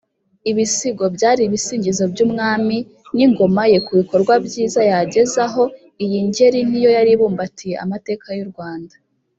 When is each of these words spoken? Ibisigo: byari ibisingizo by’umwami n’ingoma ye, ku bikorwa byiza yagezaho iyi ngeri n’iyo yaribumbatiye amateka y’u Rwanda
Ibisigo: 0.51 1.05
byari 1.15 1.41
ibisingizo 1.47 2.03
by’umwami 2.13 2.77
n’ingoma 3.15 3.61
ye, 3.71 3.77
ku 3.85 3.91
bikorwa 3.99 4.33
byiza 4.45 4.81
yagezaho 4.91 5.63
iyi 6.03 6.19
ngeri 6.27 6.59
n’iyo 6.69 6.89
yaribumbatiye 6.97 7.75
amateka 7.83 8.27
y’u 8.39 8.49
Rwanda 8.51 8.95